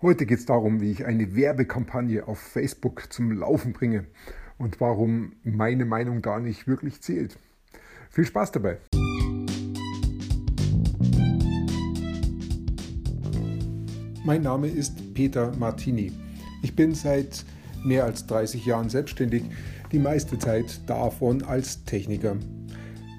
[0.00, 4.04] Heute geht es darum, wie ich eine Werbekampagne auf Facebook zum Laufen bringe
[4.56, 7.36] und warum meine Meinung da nicht wirklich zählt.
[8.08, 8.78] Viel Spaß dabei!
[14.24, 16.12] Mein Name ist Peter Martini.
[16.62, 17.44] Ich bin seit
[17.84, 19.42] mehr als 30 Jahren selbstständig,
[19.90, 22.36] die meiste Zeit davon als Techniker.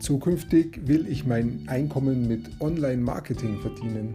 [0.00, 4.14] Zukünftig will ich mein Einkommen mit Online-Marketing verdienen.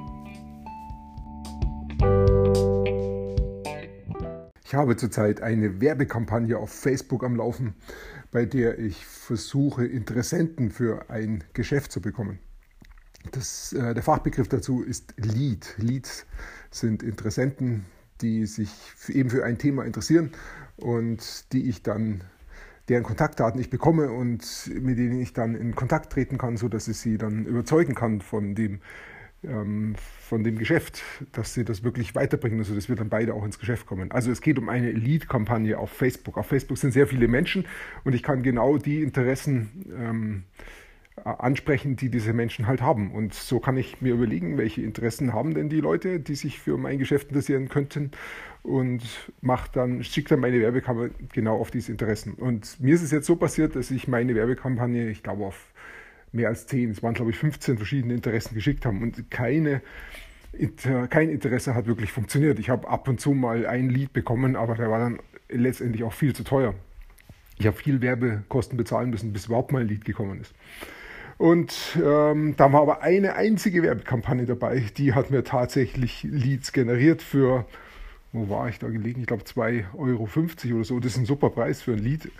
[4.71, 7.75] Ich habe zurzeit eine Werbekampagne auf Facebook am Laufen,
[8.31, 12.39] bei der ich versuche, Interessenten für ein Geschäft zu bekommen.
[13.33, 15.75] Das, äh, der Fachbegriff dazu ist Lead.
[15.75, 16.25] Leads
[16.69, 17.85] sind Interessenten,
[18.21, 18.71] die sich
[19.09, 20.31] eben für ein Thema interessieren
[20.77, 22.23] und die ich dann
[22.87, 26.95] deren Kontaktdaten ich bekomme und mit denen ich dann in Kontakt treten kann, sodass ich
[26.95, 28.79] sie dann überzeugen kann von dem
[29.43, 33.57] von dem Geschäft, dass sie das wirklich weiterbringen, also dass wir dann beide auch ins
[33.57, 34.11] Geschäft kommen.
[34.11, 36.37] Also es geht um eine Lead-Kampagne auf Facebook.
[36.37, 37.65] Auf Facebook sind sehr viele Menschen
[38.03, 40.43] und ich kann genau die Interessen ähm,
[41.23, 43.11] ansprechen, die diese Menschen halt haben.
[43.11, 46.77] Und so kann ich mir überlegen, welche Interessen haben denn die Leute, die sich für
[46.77, 48.11] mein Geschäft interessieren könnten
[48.61, 49.01] und
[49.41, 52.33] mach dann, schicke dann meine Werbekampagne genau auf diese Interessen.
[52.35, 55.71] Und mir ist es jetzt so passiert, dass ich meine Werbekampagne, ich glaube auf
[56.31, 59.81] mehr als zehn, es waren glaube ich 15 verschiedene Interessen geschickt haben und keine,
[61.09, 62.59] kein Interesse hat wirklich funktioniert.
[62.59, 65.19] Ich habe ab und zu mal ein Lied bekommen, aber der war dann
[65.49, 66.73] letztendlich auch viel zu teuer.
[67.57, 70.53] Ich habe viel Werbekosten bezahlen müssen, bis überhaupt mal ein Lied gekommen ist.
[71.37, 77.21] Und ähm, da war aber eine einzige Werbekampagne dabei, die hat mir tatsächlich Leads generiert
[77.21, 77.65] für
[78.33, 79.21] wo war ich da gelegen?
[79.21, 80.99] Ich glaube 2,50 Euro oder so.
[80.99, 82.31] Das ist ein super Preis für ein Lied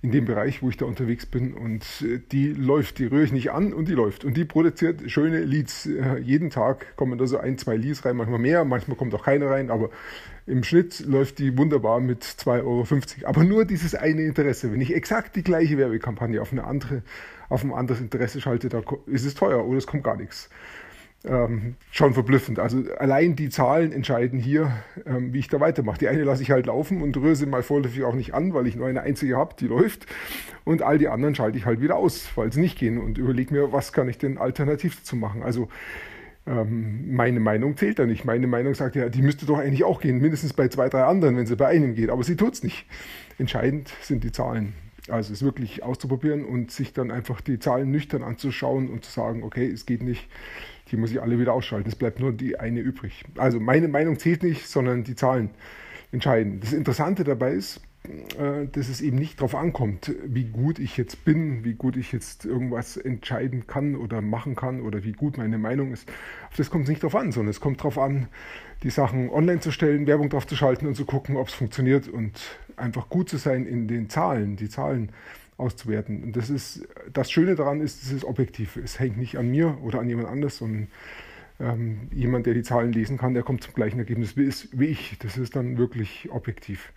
[0.00, 1.52] in dem Bereich, wo ich da unterwegs bin.
[1.52, 4.24] Und äh, die läuft, die rühre ich nicht an und die läuft.
[4.24, 5.86] Und die produziert schöne Leads.
[5.86, 9.24] Äh, jeden Tag kommen da so ein, zwei Leads rein, manchmal mehr, manchmal kommt auch
[9.24, 9.90] keine rein, aber
[10.46, 12.86] im Schnitt läuft die wunderbar mit 2,50 Euro.
[13.28, 14.72] Aber nur dieses eine Interesse.
[14.72, 17.02] Wenn ich exakt die gleiche Werbekampagne auf, eine andere,
[17.50, 20.48] auf ein anderes Interesse schalte, da ist es teuer oder es kommt gar nichts
[21.26, 22.58] ähm, schon verblüffend.
[22.58, 24.72] Also allein die Zahlen entscheiden hier,
[25.06, 25.98] ähm, wie ich da weitermache.
[25.98, 28.66] Die eine lasse ich halt laufen und rühre sie mal vorläufig auch nicht an, weil
[28.66, 30.06] ich nur eine einzige habe, die läuft.
[30.64, 33.54] Und all die anderen schalte ich halt wieder aus, weil sie nicht gehen und überlege
[33.54, 35.42] mir, was kann ich denn alternativ dazu machen.
[35.42, 35.68] Also
[36.46, 38.24] ähm, meine Meinung zählt da nicht.
[38.24, 41.36] Meine Meinung sagt ja, die müsste doch eigentlich auch gehen, mindestens bei zwei, drei anderen,
[41.36, 42.10] wenn sie bei einem geht.
[42.10, 42.86] Aber sie tut es nicht.
[43.38, 44.74] Entscheidend sind die Zahlen.
[45.08, 49.42] Also es wirklich auszuprobieren und sich dann einfach die Zahlen nüchtern anzuschauen und zu sagen,
[49.42, 50.28] okay, es geht nicht
[50.90, 51.88] die muss ich alle wieder ausschalten.
[51.88, 53.24] Es bleibt nur die eine übrig.
[53.36, 55.50] Also meine Meinung zählt nicht, sondern die Zahlen
[56.12, 56.60] entscheiden.
[56.60, 57.80] Das Interessante dabei ist,
[58.72, 62.44] dass es eben nicht darauf ankommt, wie gut ich jetzt bin, wie gut ich jetzt
[62.44, 66.06] irgendwas entscheiden kann oder machen kann oder wie gut meine Meinung ist.
[66.50, 68.28] Auf das kommt es nicht darauf an, sondern es kommt darauf an,
[68.82, 72.06] die Sachen online zu stellen, Werbung drauf zu schalten und zu gucken, ob es funktioniert
[72.06, 72.38] und
[72.76, 75.10] einfach gut zu sein in den Zahlen, die Zahlen
[75.56, 76.24] auszuwerten.
[76.24, 78.76] Und das ist das Schöne daran ist, es ist objektiv.
[78.76, 80.88] Es hängt nicht an mir oder an jemand anders, sondern
[81.60, 84.86] ähm, jemand, der die Zahlen lesen kann, der kommt zum gleichen Ergebnis wie, ist, wie
[84.86, 85.16] ich.
[85.18, 86.92] Das ist dann wirklich objektiv.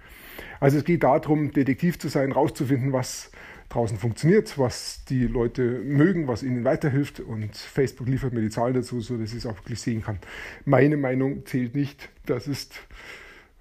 [0.59, 3.31] Also es geht darum, Detektiv zu sein, rauszufinden, was
[3.69, 7.19] draußen funktioniert, was die Leute mögen, was ihnen weiterhilft.
[7.19, 10.19] Und Facebook liefert mir die Zahlen dazu, sodass ich es auch wirklich sehen kann.
[10.65, 12.09] Meine Meinung zählt nicht.
[12.25, 12.75] Das ist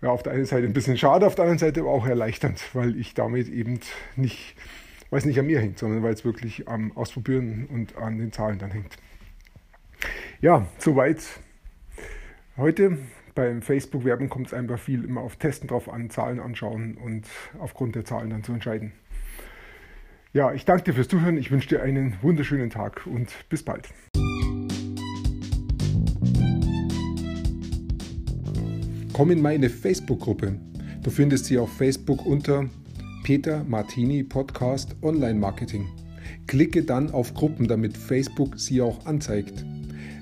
[0.03, 2.63] ja, auf der einen Seite ein bisschen schade, auf der anderen Seite aber auch erleichternd,
[2.75, 3.81] weil ich damit eben
[4.15, 4.55] nicht
[5.11, 8.33] weil es nicht an mir hängt, sondern weil es wirklich am Ausprobieren und an den
[8.33, 8.97] Zahlen dann hängt.
[10.43, 11.23] Ja, soweit
[12.59, 12.99] heute.
[13.35, 17.27] Beim Facebook-Werben kommt es einfach viel immer auf Testen drauf an, Zahlen anschauen und
[17.59, 18.93] aufgrund der Zahlen dann zu entscheiden.
[20.33, 21.37] Ja, ich danke dir fürs Zuhören.
[21.37, 23.89] Ich wünsche dir einen wunderschönen Tag und bis bald.
[29.13, 30.59] Komm in meine Facebook-Gruppe.
[31.03, 32.69] Du findest sie auf Facebook unter
[33.22, 35.87] Peter Martini Podcast Online Marketing.
[36.47, 39.65] Klicke dann auf Gruppen, damit Facebook sie auch anzeigt.